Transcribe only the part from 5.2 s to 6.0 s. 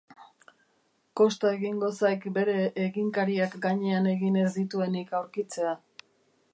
aurkitzea.